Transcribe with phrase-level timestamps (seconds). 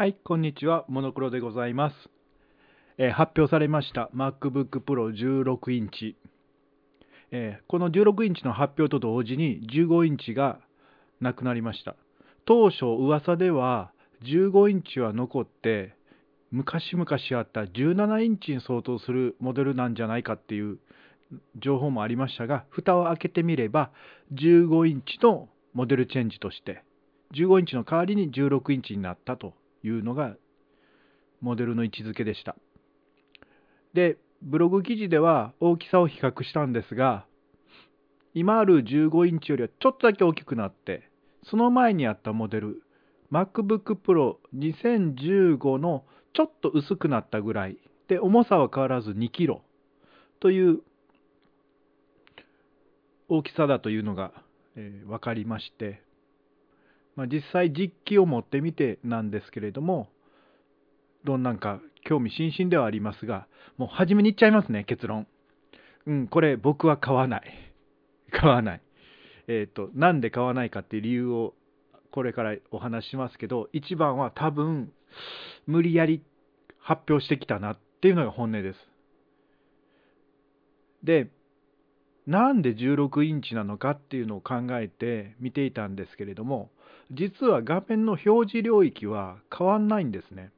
[0.00, 0.86] はい、こんにちは。
[0.88, 1.94] モノクロでございます。
[2.96, 6.16] えー発表されました MacBook Pro 16インチ。
[7.30, 10.58] えーこの16インチの発表と同時に15インチが
[11.20, 11.96] なくなりました。
[12.46, 13.92] 当初噂では
[14.22, 15.94] 15インチは残って
[16.50, 17.06] 昔々
[17.38, 20.78] あった17インチに相当するモデルなんじゃないかっていう
[21.56, 23.90] 情報もありましたが、蓋を開けてみれば
[24.32, 26.84] 15インチのモデルチェンジとして
[27.34, 30.36] 15インチの代わりに16インチになったというのが
[31.40, 32.56] モデルの位置づけでした。
[33.94, 37.26] で、ブログ記事では大きさを比較したんですが、
[38.34, 41.10] 今ある15インチよりはちょっとだけ大きくなって、
[41.44, 42.82] その前にあったモデル、
[43.32, 49.62] MacBook Pro 2015のちょっと薄くなったぐらいで、重さは変わらず2キロ
[50.40, 50.80] という
[53.28, 54.32] 大きさだというのが、
[54.76, 56.02] えー分かりまして、
[57.20, 60.08] まあ、実際実機を持ってみてなんですけれども、
[61.26, 63.46] どんなんか興味津々ではありますが、
[63.76, 65.26] もう初めに言っちゃいますね、結論。
[66.06, 67.42] うん、これ僕は買わない。
[68.32, 68.80] 買わない。
[69.48, 71.54] えっ、と、なんで買わないかっていう理由を
[72.10, 74.90] これからお話ししますけど、一番は多分、
[75.66, 76.22] 無理やり
[76.78, 78.78] 発表してきたなっていうのが本音です。
[81.02, 81.28] で、
[82.26, 86.70] なんで16インチなのかっていうのを考えて見ていたんですけれども、
[87.10, 90.52] 実は画面の表示領域は変わんないんですね。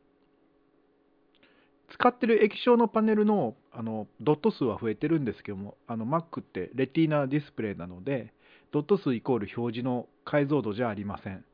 [1.91, 8.33] 使ってる液晶のパネルのあのドット数は増えてるんですけども、あの Mac ってレティーナディスプレイなので、
[8.71, 11.45] ドット数イコール表示の解像度じゃありません。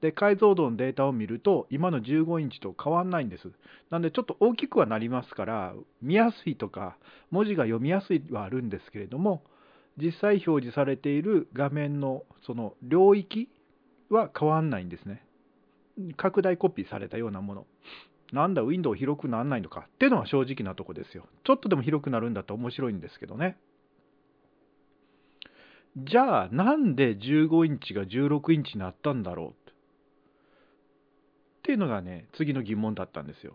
[0.00, 3.50] で、解像度のデータを見ると、今の15インチと変わんないんです。
[3.90, 6.98] なんで、ちょっと大きくはなりますから、見やすいとか、
[7.30, 9.42] 文字が読みやすいはあるんですけれども、
[9.96, 13.48] 実際表示されている画面のその領域
[14.10, 15.22] は変わんないんですね。
[16.16, 17.66] 拡大コピーされたようなもの。
[18.32, 21.26] なんだ、ウィンドウ広くならないのかっていうのは正直なとこですよ。
[21.44, 23.56] ちょっとでも広くなるんだったら面白いんですけどね。
[25.96, 29.52] じゃあ、なんで15インチが16インチになったんだろうっ
[31.62, 33.54] ていうのがね、次の疑問だったんですよ。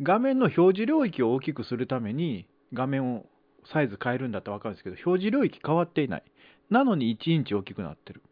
[0.00, 3.26] 画面の表示領域を大きくするために画面を
[3.72, 6.24] サイズ変えるんだったら分かるんですけど、表示領域変わっていない。
[6.70, 8.22] なのに1インチ大きくなってる。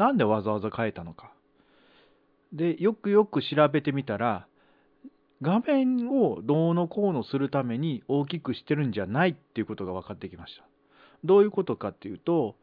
[0.00, 1.30] なんでわざわざ変えたのか。
[2.54, 4.46] で、よくよく調べてみたら、
[5.42, 10.64] 画面をどうのこうのするために大きくしてるんじゃないっていうことが分かってきました。
[11.22, 12.56] どういうことかっていうと、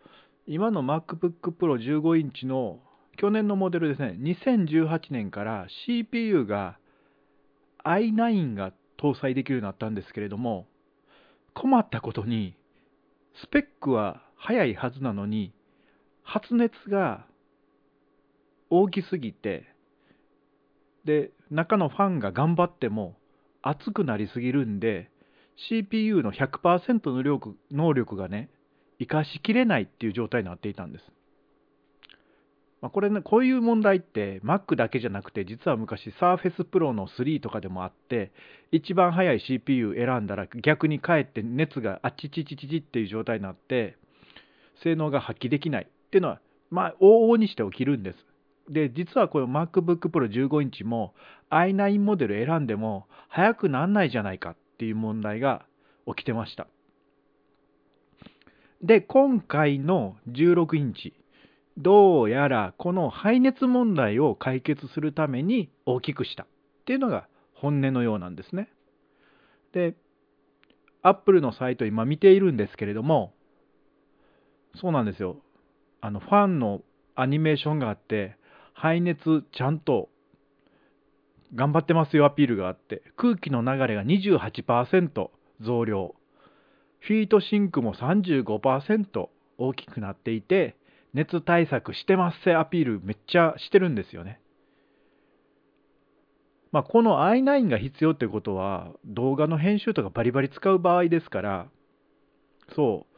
[0.48, 2.80] 今の MacBook Pro 15インチの
[3.18, 6.80] 去年のモデルですね、2018年から CPU が
[7.84, 10.66] i9 が搭載できるようになったんですけれども、
[11.54, 12.56] 困ったことに、
[13.36, 15.54] スペックは速いはずなのに、
[16.28, 17.26] 発熱が
[18.70, 19.64] 大きすぎて、
[21.06, 23.16] で、中のファンが頑張っても
[23.62, 25.10] 熱くなりすぎるんで、
[25.70, 28.50] CPU の100%の力能力がね、
[29.00, 31.06] 活かしきれないっていう状態になっていたんです。
[32.82, 38.34] まあ、これね、こういう問題って Mac だけじゃなくて、実は昔 Surface Pro の3とかでもあって、
[38.74, 43.96] 一番速い CPU 選んだら逆にかえって熱があっちちちちちっていう状態になって、
[44.84, 48.18] 性能が発揮できないっていうのは、まあ、往々にして起きるんです。
[48.70, 51.14] で、実はこの MacBook Pro 15インチも
[51.50, 55.66] i9 モデル選んでも速くなんないじゃないかっていう問題が
[56.06, 56.68] 起きてました。
[58.82, 61.14] で、今回の16インチ、
[61.78, 66.48] どうやらこの排熱問題を解決するために大きくしたっ
[66.86, 68.70] ていうのが本音のようなんですね。
[69.74, 69.96] で、
[71.02, 73.34] Apple のサイト今見ているんですけれども、
[74.76, 75.38] そうなんですよ。
[76.08, 76.84] あの、ファンの
[77.16, 78.38] アニメーションがあって、
[78.74, 80.08] 排熱ちゃんと
[81.54, 85.30] 頑張ってますよアピールがあって、空気の流れが28%
[85.60, 86.16] 増量、
[87.02, 90.78] フィートシンクも35%大きくなっていて、
[91.14, 94.40] 熱対策してますせアピールめっちゃしてるんですよね。
[96.72, 101.68] まあ、この i9 が必要ってことは、動画の編集とかバリバリ使う場合ですから、
[102.74, 103.17] そう、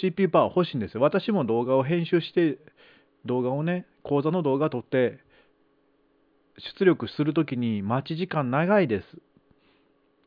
[0.00, 1.00] CPU パワー欲しいんですよ。
[1.00, 2.58] 私も動画を編集して、
[3.24, 5.18] 動画をね、講座の動画撮って、
[6.78, 9.06] 出力するときに待ち時間長いです。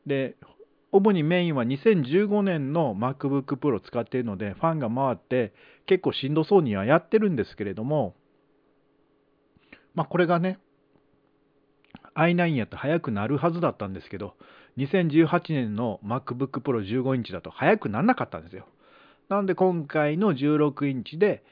[0.06, 0.36] で、
[0.90, 5.52] 主にメインは2015年の MacBook Pro 使っているので、ファンが回って
[5.86, 8.14] 結構しんどそうにはやってるんですけれども、
[9.94, 10.58] まあこれがね、
[12.14, 14.34] i9 やと早くなるはずだったんですけど、
[14.78, 18.66] 2018年の MacBook Pro 15インチだと早くならなかったんですよ。
[19.28, 21.42] なので今回の16インチで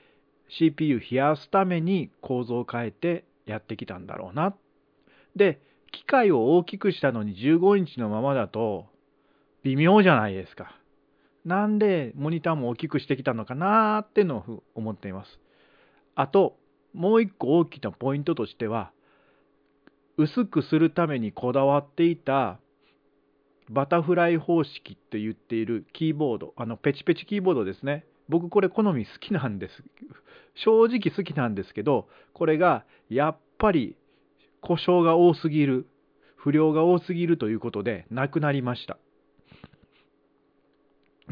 [0.58, 4.54] CPU 冷やすために構造を変えてやってきたんだろうな。
[5.34, 5.60] で、
[5.92, 8.86] 機械を大きくしたのに15インチのままだと
[9.62, 10.76] 微妙じゃないですか。
[11.44, 15.38] なんでモニターも大きくしてきたのかなーってのを思っています。
[16.14, 16.56] あと、
[16.94, 18.90] もう一個大きなポイントとしては、
[20.16, 22.58] 薄くするためにこだわっていた
[23.70, 28.04] バタフライ方式って言っているキーボード、あのペチペチキーボードですね。
[28.28, 29.84] 僕これ好み好きなんです。
[30.54, 33.96] 正直好きなんですけど、これがやっぱり
[34.60, 35.86] 故障が多すぎる、
[36.36, 38.98] 不良が多すぎるということでなくなりました。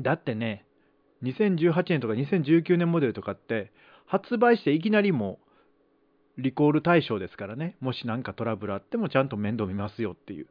[0.00, 0.66] だってね、
[1.22, 3.72] 2018年とか2019年モデルとかって
[4.06, 5.38] 発売していきなりも
[6.36, 10.48] リコール対象ですからね、もし何かトラブルあってもちゃんと面倒見ますよっていう。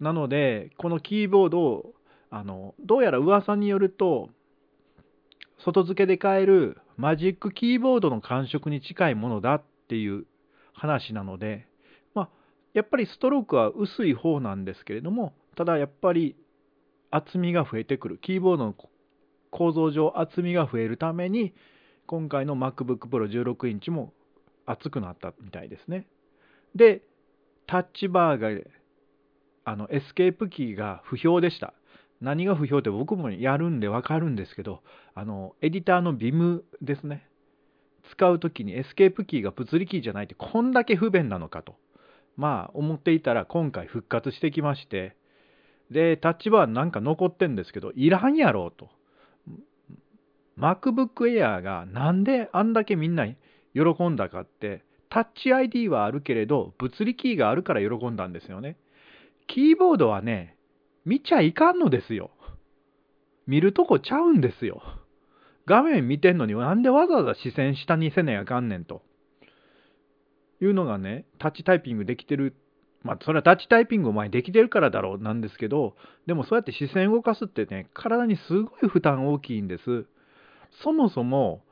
[0.00, 1.94] なので、このキーボードを、
[2.30, 4.30] あのどうやら噂によると、
[5.58, 10.26] 外付けで買えるマジックキーボードの感触に近いものだっていう
[10.72, 11.66] 話なので、
[12.14, 12.28] まあ、
[12.74, 16.36] やっぱりストロークは薄い方なんですけれども、ただやっぱり
[17.10, 18.18] 厚みが増えてくる。
[18.18, 18.74] キーボードの
[19.50, 21.54] 構造上厚みが増えるために、
[22.06, 24.12] 今回の MacBook Pro 16インチも
[24.66, 26.06] 厚くなったみたいですね。
[26.74, 27.02] で、
[27.66, 28.48] Touch Bar が、
[29.66, 31.74] あの、エスケープキーが不評でした。
[32.20, 34.80] 何が不評って僕もやるんでわかるんですけど、
[35.12, 37.28] あの、エディターの Vim ですね。
[38.12, 41.74] 使うときにエスケープキーが物理キーじゃないってこんだけ不便なのかと。
[42.36, 45.16] まあ思っていたら今回復活してきまして、
[45.90, 48.88] で、タッチバーなんか残ってんですけど、いらんやろうと。
[50.56, 53.26] MacBook Air がなんであんだけみんな
[53.74, 58.76] 喜んだかって、タッチ ID はあるけれど、物理キーがあるから喜んだんですよね。
[59.46, 60.56] キーボードはね、
[61.04, 62.30] 見ちゃいかんのですよ。
[63.46, 64.82] 見るとこちゃうんですよ。
[65.66, 69.02] 画面見てんのになんでわざわざ視線下にせなやかんねんと。
[70.60, 72.54] いうのがね、タッチタイピングできてる。
[73.02, 75.96] まあ、それはタッチタイピングお前できてるからだろうなんですけど、
[76.26, 80.06] でもそうやって視線動かすってね、体にすごい負担大きいんです。
[80.82, 81.62] そもそも、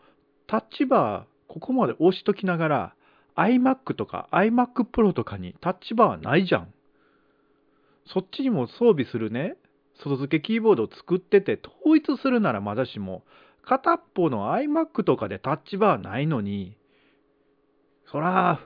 [0.47, 2.95] タッチバー、ここまで押しときながら、
[3.37, 6.74] iMac とか iMac Pro とかにタッチバーはないじゃん。
[8.07, 9.57] そっちにも装備するね、
[10.03, 13.25] 外付けキーボードを作ってて、統一するならまだしも、
[13.63, 16.77] 片っぽの iMac とかでタッチバーないのに、
[18.11, 18.61] そら、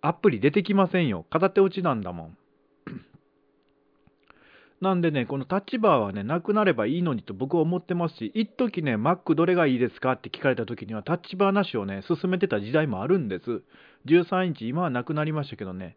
[0.00, 1.26] アプリ出てきませんよ。
[1.30, 2.38] 片手落ちなんだもん。
[4.80, 13.62] なんでね、このタッチバーはね、なくなればいいのにと僕は思ってますし、一時ね、Mac どれがいいですかって聞かれた時には、タッチバーなしをね、進めてた時代もあるんです。
[14.06, 15.96] 13インチ、今はなくなりましたけどね、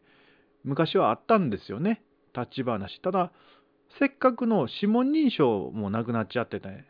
[0.64, 2.02] 昔はあったんですよね、
[2.34, 3.02] タッチバーなし。
[3.02, 3.32] ただ、
[3.98, 6.86] せっかくの指紋認証もなくなっちゃってね。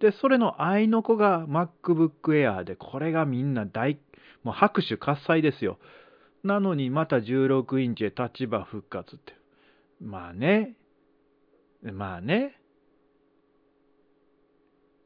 [0.00, 3.98] で、それの愛の子が MacBook Air で、これがみんな大、
[4.42, 5.78] もう拍手喝采ですよ。
[6.44, 9.34] なのにまた16インチでタッチバー復活って。
[10.00, 10.76] まあね、
[11.82, 12.60] まあね、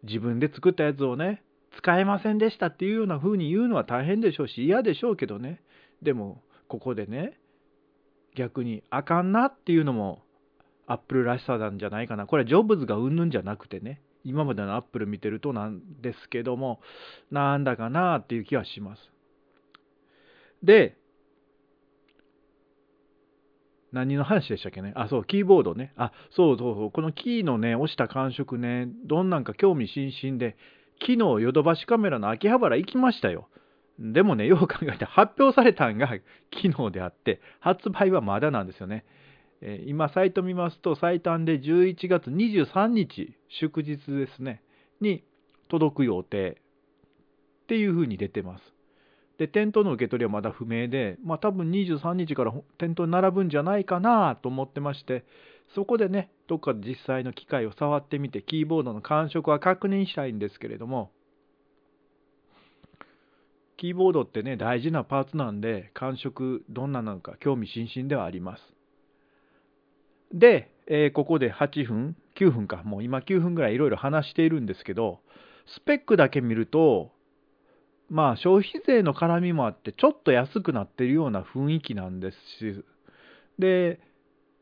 [0.02, 1.42] 自分で作ったやつをね、
[1.76, 5.60] 使えませんでしたっていうような風に言うのは大変でしょうし、嫌でしょうけどね。
[6.02, 7.38] でも、ここでね、
[8.36, 10.22] 逆にあかんなっていうのも
[10.86, 12.26] アップルらしさなんじゃないかな。
[12.26, 16.80] これはジョブズがうんぬんじゃなくてね、今までのアップル見てるとなんですけども、
[17.32, 19.02] なんだかなっていう気はします。
[20.62, 20.96] で、
[23.92, 24.93] 何の話でしたっけね？
[24.94, 25.93] あ、そう、キーボードね。
[25.96, 26.90] あ、そうそうそう。
[26.90, 30.56] このキーのね、押した感触ね、どんなんか興味津々で、
[31.00, 33.48] 昨日ヨドバシカメラの秋葉原行きましたよ。
[33.98, 36.08] でもね、よう考えて発表されたんが
[36.55, 39.05] 昨日であって、発売はまだなんですよね。
[39.62, 44.62] えー、今、サイト見ますと、最短で11月23日、祝日ですね、
[45.00, 45.24] に
[45.69, 46.58] 届く予定
[47.62, 48.76] っていうふうに出てます。
[49.38, 55.24] で、店頭の受け取りはまだ不明で、まあ多分23日から店頭に並ぶんじゃないかなと思ってまして、
[55.74, 61.10] そこでね、どっかで実際の機械を触ってみて、キーボードの感触は確認したいんですけれども、
[63.76, 68.62] キーボードってね、大事なパーツなんで、感触どんななのか興味津々ではあります。
[70.32, 75.20] で、えー、ここで8分、9分か、もう今9分ぐらいいろいろ話しているんですけど、
[75.66, 77.12] スペックだけ見ると、
[78.08, 82.36] まあ消費税の絡みもあって、ちょっと安くなってるような雰囲気なんです。
[82.58, 82.84] し、
[83.58, 84.00] で、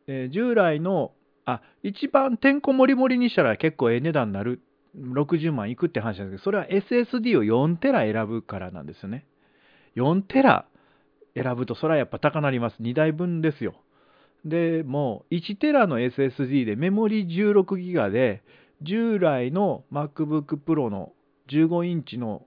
[0.07, 1.13] えー、従来の、
[1.45, 4.61] あ、一番てんこ盛り盛りにしたら結構ええ値段になる、
[4.97, 9.27] 60万いくって話なんですけど、それは SSD を4テラ選ぶからなんですよね。
[9.97, 10.67] 4テラ
[11.35, 12.77] 選ぶと、それはやっぱ高なります。
[12.81, 13.75] 2台分ですよ。
[14.45, 18.43] で、もう1テラの SSD でメモリ16ギガで、
[18.83, 21.13] 従来の MacBook Pro の
[21.51, 22.43] 15インチの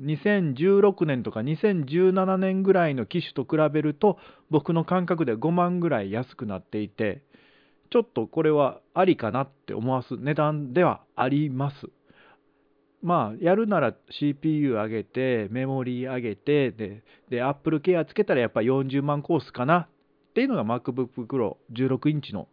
[0.00, 4.18] 2016年とか2017年ぐらいの機種と比べると
[4.50, 7.22] 僕の感覚で5万ぐらい安くなっていて
[7.92, 11.90] ちょっとこれはありかなって思わす値段ではあります。
[13.02, 19.88] まあ、やるなら CPU 上げて、メモリー上げて、で、で Apple Care つけたらやっぱ40万コースかなっ
[20.34, 22.48] ていうのが MacBook Pro 16インチの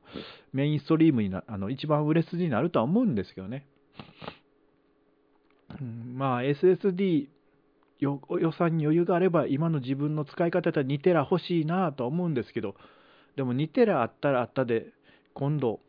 [0.51, 3.65] メインストリームにな、あの、一番売れ筋になるとは思うんですけどね。
[5.79, 7.27] うん、まあ、SSD
[7.99, 8.19] 予
[8.57, 12.75] 算に余裕があれば今の自分の使い方だったら2テラ欲しいなとは思うんですけど、
[13.35, 14.87] でも2テラあったらあったで、
[15.33, 15.79] 今度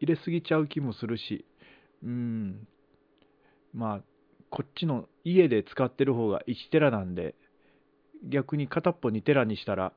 [0.00, 1.44] 入れすぎちゃう気もするし、
[2.02, 2.66] うん、
[3.74, 4.00] まあ、
[4.50, 7.34] こっちの家で使ってる方が1テラなんで、
[8.28, 9.92] 逆に片っぽ2テラにしたら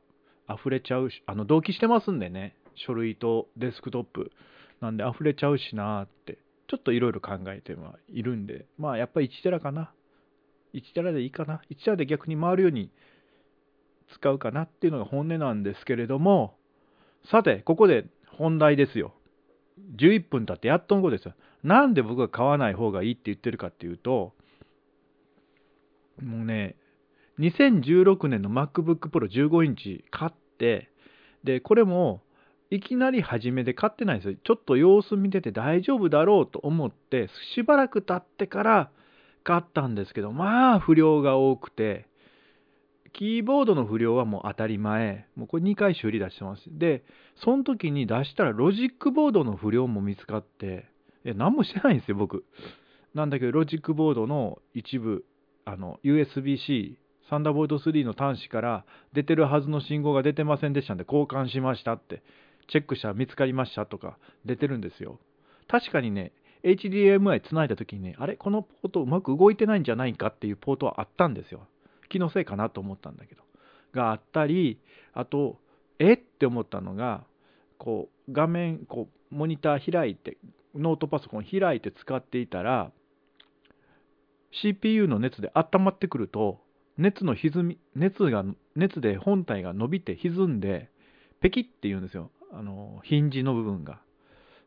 [0.50, 4.32] 溢れちゃうし、あの同期してますんでね、書類とデスクトップ。
[4.82, 6.38] なんで溢れちゃうしなーって、
[6.68, 9.94] ちょっといろいろ考えてはいるんで、まあやっぱり1テラかな。
[10.74, 11.62] 1テラでいいかな。
[11.72, 12.92] 1テラで逆に回るように
[14.16, 16.58] 使うかなっていうのが本音なんですけれども、
[17.32, 18.06] さて、ここで
[18.38, 19.14] 本題ですよ。
[19.98, 21.34] 11分経ってやっとんこですよ。
[21.64, 24.34] なんで僕が買わない方がいいって言ってるかっていうと、
[26.22, 26.76] もうね、
[27.40, 30.90] 2016年の MacBook Pro 15インチ買って、
[31.44, 32.22] で、これも、
[32.70, 34.38] いきなり初めで買ってないんですよ。
[34.44, 38.90] ちょっと様子見てて大丈夫だろうと思って、しばらく経ってから
[39.44, 42.08] 買ったんですけど、まあ不良が多くて、
[43.14, 45.28] キーボードの不良はもう当たり前。
[45.36, 46.64] もうこれ2回修理出してます。
[46.68, 47.04] で、
[47.44, 50.88] その時に出したらロジックボードの不良も見つかって、
[51.24, 52.44] え、何もしてないんですよ、僕。
[53.14, 55.26] なんだけど、ロジックボードの一部、
[55.66, 56.98] あの、USB-C、
[57.30, 62.24] Thunderbolt 3の端子から出てるはずの信号が出てませんでしたんで、交換しましたって、
[62.68, 65.20] チェックしたら見つかりましたとか出てるんですよ。
[65.68, 66.32] 確かにね、
[66.64, 68.36] HDMI つないだ時にね、あれ？
[68.38, 71.68] このポートうまく動いてないんじゃないかっていうポートはあったんですよ。
[72.14, 73.44] 気のせいかなと思ったんだけど。
[73.94, 74.80] があったり、
[75.14, 75.60] あと、
[76.00, 76.14] え？
[76.14, 77.24] って思ったのが、
[77.78, 80.38] こう、画面、こう、モニター開いて、
[80.76, 82.92] ノートパソコン開いて使っていたら、
[84.52, 86.60] CPU の熱で温まってくると、
[86.98, 90.90] 熱の歪み、熱が、熱で本体が伸びて歪んで、
[91.42, 92.32] ペキって言うんですよ。
[92.52, 94.02] あの、ヒンジの部分が。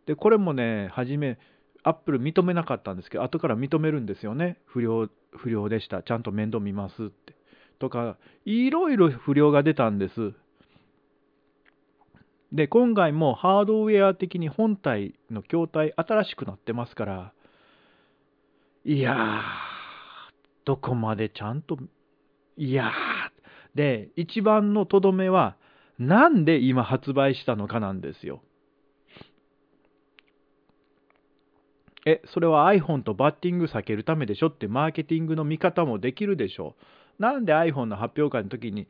[0.06, 1.38] で、これもね、初め、
[1.82, 4.58] アップル認めなかったんですけど、後から認めるんですよね。
[4.66, 6.02] 不良、不良でした。
[6.02, 7.36] ちゃんと面倒見ますって。
[7.78, 10.33] とか、いろいろ不良が出たんです。
[12.52, 17.33] で、今回もハードウェア的に本体の筐体新しくなってますから、
[18.85, 19.40] いやー、
[20.64, 21.76] どこまでちゃんと、
[22.56, 25.56] いやー、で、一番のとどめは、
[25.99, 28.42] なんで今発売したのかなんですよ。
[32.06, 36.83] え、それは iPhone とバッティング避けるためでしょってマーケティングの見方もできるでしょう。
[37.18, 38.88] なんで iPhone の発表会の時に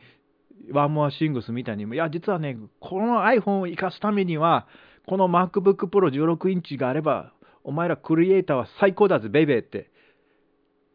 [0.72, 4.66] ワンモアシングスみたいに、いや、実はね、この iPhone を生かすためには、
[5.06, 9.90] この MacBook Pro 16インチがあれば、お前らクリエイターは最高だぜ、ベイベーって。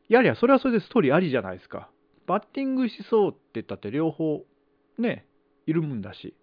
[0.09, 1.89] やりゃ、それはそれでストーリーありじゃないですか。
[2.27, 4.43] バッティングしそうって言ったって両方、
[4.97, 5.25] ね、
[5.65, 6.35] いるもんだし。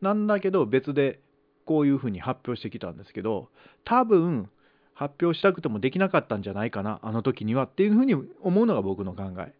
[0.00, 1.20] なんだけど、別で
[1.64, 3.48] こういうふうに発表してきたんですけど、
[3.84, 4.50] 多分、
[4.94, 9.54] 発表したくてもできなかったんじゃないかな、あの時にはっていうふうに思うのが僕の考え。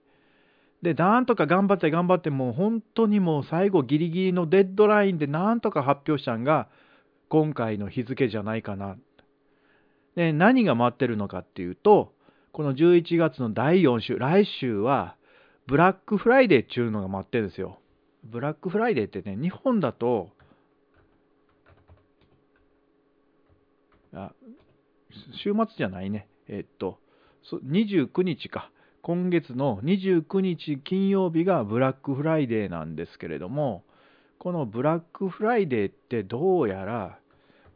[0.85, 6.69] で、なんとか頑張って頑張って、もう本当にもう最後ギリギリのデッドラインでなんとか発表したのが、
[7.31, 8.99] 今回の日付じゃないかな。
[10.15, 12.13] で、何が待ってるのかっていうと、
[12.53, 15.17] この11月の第4週、来週は、
[15.67, 17.79] ブラックフライデーっていうのが待ってるんですよ。
[18.23, 20.29] ブラックフライデーってね、日本だと、
[24.13, 24.33] あ
[25.33, 26.29] 週末じゃないね。
[26.47, 26.99] えっと、
[27.51, 28.71] 29日か。
[29.05, 33.85] 今月の29日金曜日がブラックフライデーなんですけれども、
[34.39, 37.19] このブラックフライデーってどうやら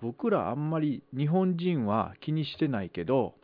[0.00, 3.34] 僕らあんまり日本人は気にしてないけど、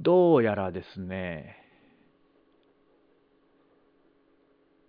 [0.00, 1.56] どうやらですね、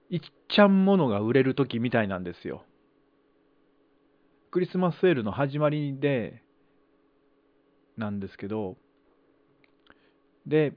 [0.10, 2.63] いっちゃんものが売れる時みたいなんですよ。
[4.50, 6.41] クリスマスセールの始まりで
[7.98, 8.77] なんですけど、
[10.45, 10.74] で、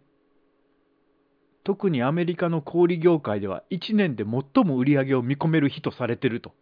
[1.64, 6.52] 特にアメリカの小売業界では1年で最も売り上げを見込める日とされてると。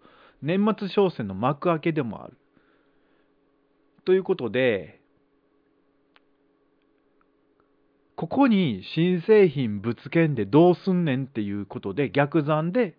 [0.43, 2.37] 年末商戦の幕開けでもある。
[4.05, 5.01] ということで、
[8.17, 12.97] ここに新製品ぶつけんでどうすんねんっていうことで逆算で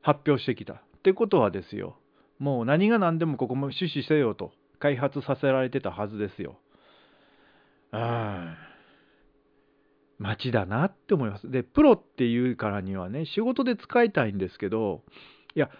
[0.00, 0.74] 発表してきた。
[0.74, 1.96] ってことはですよ。
[2.38, 6.58] もう何が何でもここも趣旨せよと開発させられてたはずですよ。
[7.92, 8.56] うん
[10.18, 11.50] 街だなって思います。
[11.50, 15.02] で、プロっていうからにはね、仕事で使いたいんですけど、
[15.54, 15.70] いや、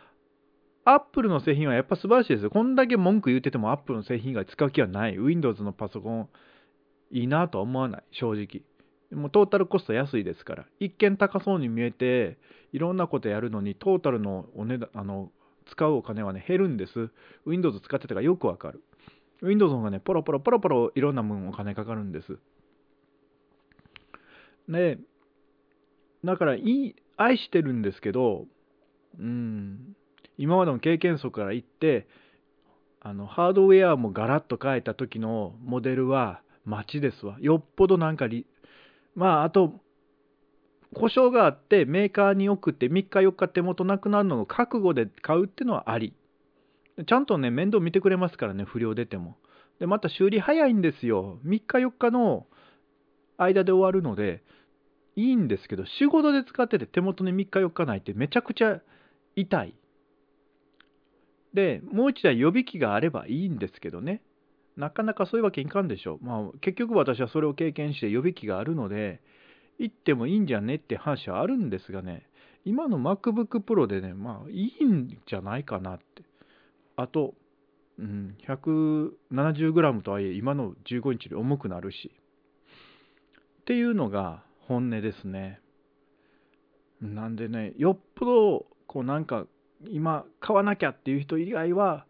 [0.84, 2.50] アップルの製品はやっぱ素晴らしいですよ。
[2.50, 5.18] こんだけ文句言っててもアップルの製品以外使う気はない。
[5.18, 6.28] Windows のパソコン
[7.10, 8.62] いいなとは思わない、正直。
[9.10, 10.66] もうトータルコスト安いですから。
[10.78, 12.38] 一見高そうに見えて、
[12.72, 15.30] いろんなことやるのに、トータルのお値段、あの、
[15.66, 17.10] 使うお金はね、減るんです。
[17.44, 18.82] Windows 使ってたからよくわかる。
[19.42, 22.38] Windows の方がね、ポロポロポロポロいろんなもんお金かかるんです。
[24.68, 24.99] で、
[26.25, 28.47] だからいい、愛してるんですけど、
[29.18, 29.97] うん、
[30.37, 32.07] 今までの経験則から言って、
[33.00, 37.37] あの、ハードウェアもガラッと変えた時のモデルは待ちですわ。
[37.40, 38.26] よっぽどなんか
[39.14, 39.80] まあ、あと、
[40.95, 46.14] 故障があってメーカーに送って3日4日手元なくなるのを覚悟で買うっていうのはあり。
[47.06, 49.36] ちゃんとね、面倒見てくれますからね、不良出ても。
[49.78, 51.38] で、また修理早いんですよ。
[51.44, 52.46] 3日4日の
[53.36, 54.42] 間で終わるので、
[55.16, 58.80] いいんですけど、仕事で使ってて手元に3日4日ないってめちゃくちゃ
[59.36, 59.74] 痛い。
[61.54, 64.22] で、もう一台予備機があればいいんですけどね。
[64.76, 66.24] なかなかそういうわけにいかんでしょう。
[66.24, 69.20] まあ、結局私はそれを経験して予備機があるので、
[69.78, 72.28] 行ってもいいんじゃねって話はあるんですがね、
[72.64, 76.22] 今の MacBook Pro でね、まあいいんじゃないかなって。
[76.98, 77.34] あと、
[78.00, 82.10] うん、170g とはいえ今の15インチより重くなるし。
[83.60, 85.60] っていうのが本音ですね。
[87.00, 89.46] なんでね、よっぽど、こうなんか、
[89.88, 92.04] 今買わなきゃっていう人以外は、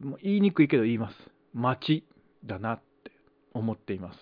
[0.00, 1.16] もう言いにくいけど言います。
[1.52, 2.06] 街
[2.46, 3.10] だなって
[3.52, 4.18] 思っています。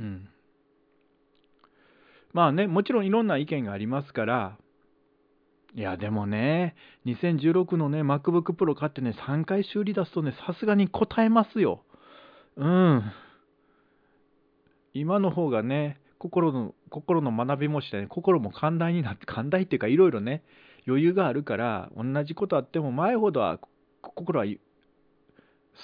[0.00, 0.28] うん。
[2.32, 4.58] まあね、もちろんいろんな意見がありますから、
[5.74, 6.76] いや、でもね、
[7.06, 11.82] 2016のね、MacBook Pro 買ってね、3回修理出すとね、さすがに答えますよ。
[12.56, 13.02] うん。
[14.92, 20.42] 今の方がね、心の、心の学びもしてね、心も寛大になって、寛大っていうかいろいろね、
[20.86, 23.58] 余裕があるから、同じことあっても前ほどは
[24.02, 24.46] 心は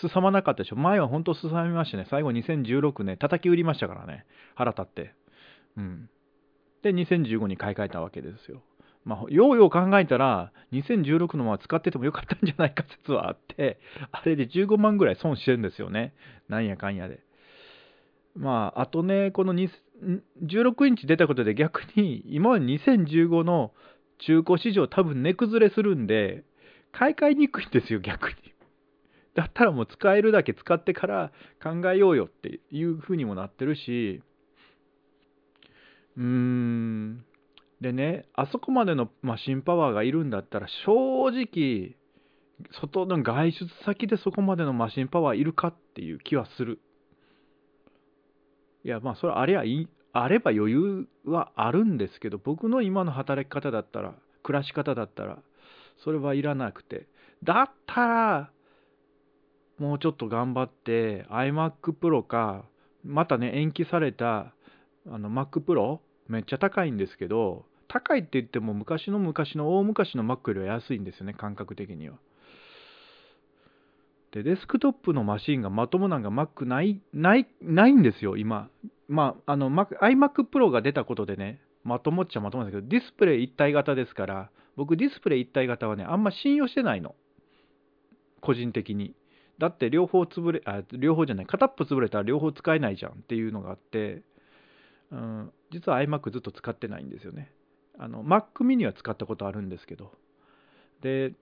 [0.01, 0.77] すさまなかったでしょ。
[0.77, 2.07] 前は本当すさみましたね。
[2.11, 4.27] 最後2016年、叩き売りましたからね。
[4.55, 5.15] 腹立って。
[5.77, 6.11] うん。
[6.83, 8.63] で、2015に買い替えたわけですよ。
[9.09, 13.81] まあ、ようよう考えたら、2016のまま使っててもよかったんじゃないか説はあって、
[14.13, 16.13] あれで15万ぐらい損してるんですよね。
[16.51, 17.21] なんやかんやで。
[18.37, 23.73] まあ、あとね、この16インチ出たことで逆に、今は2015の
[24.19, 26.45] 中古市場多分値崩れするんで、
[26.93, 28.35] 買い替えにくいんですよ、逆に。
[29.33, 34.21] だったらもう使えるだけ使ってから考えようよっていう風にもなってるし、
[36.19, 37.25] うーん。
[37.81, 41.97] でね、あそこまでのマシンパワーがいるんだったら、正直、
[42.81, 46.81] 外の外出先でそこまでのマシンパワーいるかっていう気はする。
[48.85, 55.39] いや、まあ、それあれはい、あれば余裕はあるんですけど、僕の今の働き方だったら、暮らし方だったら、
[56.03, 57.07] それはいらなくて。
[57.45, 58.51] だったら、
[59.79, 62.65] もうちょっと頑張って iMac Pro か、
[63.05, 64.53] またね、延期された
[65.11, 72.17] あの Mac Pro めっちゃ高いんですけど、高いって言っても昔の昔の大昔の Mac よりは安いんですよね、感覚的には。
[74.33, 78.69] で、デスクトップのマシンがまともなんか Mac ない、ない、ないんですよ、今。
[79.09, 87.15] まあ、あの、iMac Pro が出たことでね、まともっちゃまともですけど、ディスプレイ一体型ですから、僕ディスプレイ一体型はね、あんま信用してないの。
[88.43, 89.15] 個人的に。
[89.59, 94.23] だって両方潰れ、あ、両方じゃない、片っぽ潰れたら両方使えないじゃんっていうのがあって、
[95.11, 97.51] うん、実は iMac ずっと使ってないんですよね。
[97.99, 100.13] あの、Mac mini は使ったことあるんですけど。
[101.03, 101.35] で、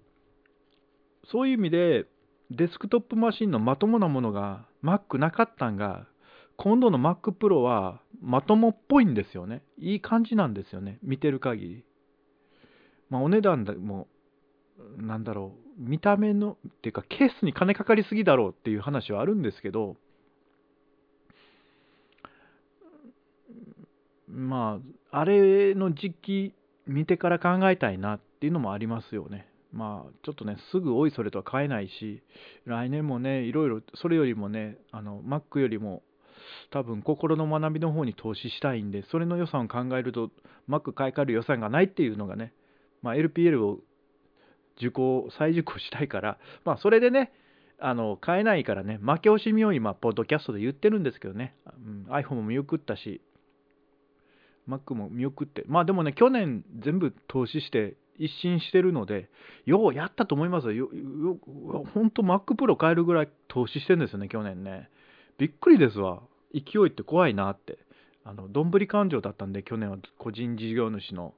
[1.30, 2.06] そういう意味で、
[2.50, 6.06] デスクトップマシンのまともなものが Mac なかったんが、
[6.56, 9.62] 今度の Mac Pro はまともっぽいんですよね。
[9.78, 10.98] いい感じなんですよね。
[11.02, 11.84] 見てる限り。
[13.10, 14.08] まあ、お値段も、
[14.96, 19.96] なんだろう、見た目の、っていうか、ケースに金かかりすぎだろうっていう話はあるんですけど、
[24.28, 26.54] まあ、あれの時期
[26.86, 29.48] 見てから考えたいなっていうのもありますよね。
[29.72, 32.22] まあ、ちょっとね、すぐおいそれとは買えないし、
[32.66, 36.02] 来年もね、いろいろ、それよりもね、あの、Mac よりも、
[36.70, 40.30] 多分、心の学びの方に投資したいんで、それの予算を考えると、
[40.68, 42.52] Mac 買い替える予算がないっていうのがね、
[43.00, 43.78] まあ、LPL を
[44.76, 47.32] 受講、再受講したいから、まあ、それでね、
[47.78, 53.22] あの買えないからね、負け惜しみを今、ポッドキャストで言ってるんですけどね、うん、iPhone も見送ったし、
[54.68, 59.28] Mac も見送って、まあでもね、去年全部投資して一新してるので、
[59.64, 60.72] ようやったと思いますよ。
[60.72, 60.88] よ
[61.94, 64.88] 本当 Mac Pro 買えるぐらい投資してるんですよね、去年ね。
[65.38, 66.22] びっくりですわ。
[66.52, 67.78] 勢いって怖いなって。
[68.24, 71.34] あの、どんぶり勘定だったんで、去年は個人事業主の。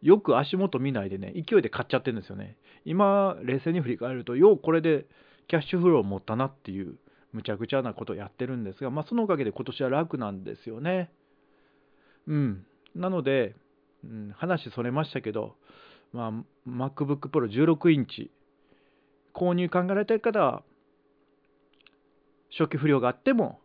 [0.00, 2.56] よく足元見ないでね、勢いで買っちゃってるんですよね。
[2.84, 5.06] 今、冷静に振り返ると、ようこれで
[5.46, 6.96] キャッシュフローを持ったなっていう、
[7.32, 11.10] むちゃくちゃなことやってるんですが、まあ、そのおかげで今年は楽なんですよね。
[12.26, 12.66] うん。
[12.94, 13.54] なので、
[14.04, 15.54] うん、話それましたけど、
[16.12, 18.30] まあ、MacBook Pro 16インチ、
[19.34, 20.62] 購入考えられている方は、
[22.56, 23.60] 初期不良があっても、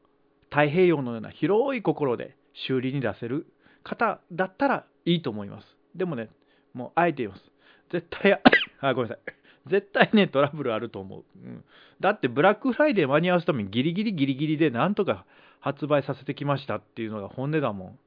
[0.50, 2.38] 太平洋のような広い心で
[2.68, 3.48] 修理に出せる
[3.84, 5.66] 方だったらいいと思います。
[5.96, 6.30] でもね、
[6.74, 7.44] もうあえて言います。
[7.92, 8.42] 絶対、
[8.80, 9.70] あ、ごめんなさい。
[9.70, 11.24] 絶対ね、トラブルあると思う。
[11.36, 11.64] うん、
[12.00, 15.26] だって、ブラックフライデー間に合わすためにギリギリギリギリでなんとか
[15.60, 18.00] 発売させてきましたっていうのが本音だもん。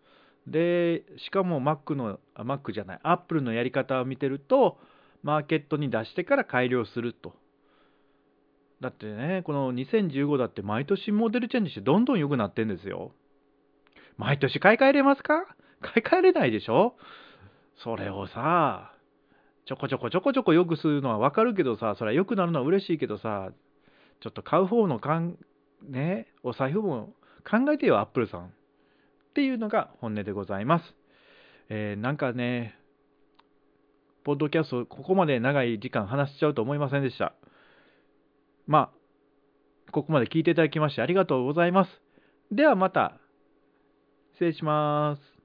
[0.51, 4.79] で、しかも Mac の、Mac じゃない、Apple のやり方を見てると、
[5.23, 7.35] マーケットに出してから改良すると。
[8.81, 13.13] だってね、この2015だって毎年モデルチェンジしてどんどん良くなってんですよ。
[14.17, 15.45] 毎年買い替えれますか？
[15.81, 16.95] 買い替えれないでしょ？
[17.85, 18.93] それをさ、
[19.67, 23.51] ちょこちょこちょこちょこ良くするのはわかるけどさ、それは良くなるのは嬉しいけどさ、
[24.21, 25.37] ちょっと買う方のかん、
[25.87, 27.13] ね、お財布も
[27.49, 28.53] 考えてよ、アップルさん。
[29.41, 30.85] っていうのが本音でございます。
[31.71, 32.75] えー、なんかね、
[34.23, 37.33] ポッドキャスト、ここまで長い時間話しちゃうと思いませんでした。
[38.67, 38.93] ま
[39.89, 41.91] あ、ここまで聞いていただきましてありがとうございます。
[42.53, 43.17] ではまた、
[44.35, 45.40] 失礼します。